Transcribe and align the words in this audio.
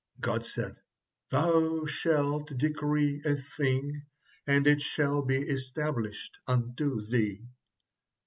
God 0.19 0.47
said: 0.47 0.77
"Thou 1.29 1.85
shalt 1.85 2.57
decree 2.57 3.21
a 3.23 3.35
thing, 3.35 4.07
and 4.47 4.65
it 4.65 4.81
shall 4.81 5.21
be 5.21 5.47
established 5.47 6.39
unto 6.47 7.05
thee." 7.05 7.45